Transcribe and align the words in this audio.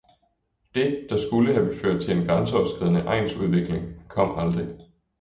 Det, 0.75 1.07
der 1.09 1.17
skulle 1.17 1.53
have 1.53 1.75
ført 1.75 2.01
til 2.01 2.17
en 2.17 2.25
grænseoverskridende 2.25 2.99
egnsudvikling 2.99 4.01
kom 4.07 4.39
aldrig. 4.39 4.77